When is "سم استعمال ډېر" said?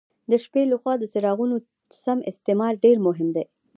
2.03-2.97